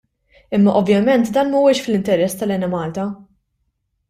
Imma 0.57 0.71
ovvjament 0.79 1.29
dan 1.35 1.51
mhuwiex 1.51 1.83
fl-interess 1.83 2.37
tal-Enemalta. 2.41 3.07